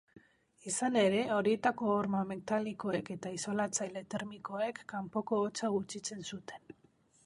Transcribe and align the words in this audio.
Izan 0.69 0.95
ere, 1.01 1.19
horietako 1.35 1.91
horma 1.97 2.23
metalikoek 2.31 3.13
eta 3.19 3.35
isolatzaile 3.39 4.05
termikoek 4.15 4.85
kanpoko 4.97 5.45
hotza 5.45 5.75
gutxitzen 5.81 6.31
zuten. 6.33 6.71